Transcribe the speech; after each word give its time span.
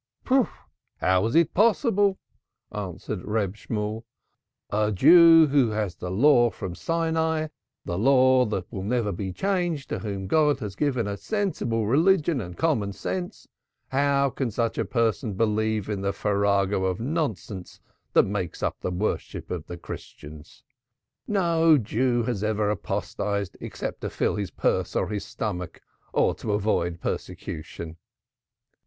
"How 0.99 1.23
is 1.27 1.35
it 1.35 1.53
possible?" 1.53 2.17
answered 2.71 3.23
Reb 3.23 3.55
Shemuel. 3.55 4.03
"A 4.71 4.91
Jew 4.91 5.45
who 5.45 5.69
has 5.69 5.93
the 5.93 6.09
Law 6.09 6.49
from 6.49 6.73
Sinai, 6.73 7.49
the 7.85 7.99
Law 7.99 8.45
that 8.47 8.65
will 8.73 8.81
never 8.81 9.11
be 9.11 9.31
changed, 9.31 9.89
to 9.89 9.99
whom 9.99 10.25
God 10.25 10.59
has 10.59 10.75
given 10.75 11.05
a 11.05 11.17
sensible 11.17 11.85
religion 11.85 12.41
and 12.41 12.57
common 12.57 12.93
sense, 12.93 13.47
how 13.89 14.31
can 14.31 14.49
such 14.49 14.79
a 14.79 14.85
person 14.85 15.33
believe 15.35 15.87
in 15.87 16.01
the 16.01 16.13
farrago 16.13 16.83
of 16.85 16.99
nonsense 16.99 17.79
that 18.13 18.23
makes 18.25 18.63
up 18.63 18.77
the 18.81 18.89
worship 18.89 19.51
of 19.51 19.67
the 19.67 19.77
Christians! 19.77 20.63
No 21.27 21.77
Jew 21.77 22.23
has 22.23 22.43
ever 22.43 22.71
apostatized 22.71 23.55
except 23.61 24.01
to 24.01 24.09
fill 24.09 24.35
his 24.35 24.49
purse 24.49 24.95
or 24.95 25.09
his 25.09 25.25
stomach 25.25 25.79
or 26.11 26.33
to 26.33 26.53
avoid 26.53 27.01
persecution. 27.01 27.97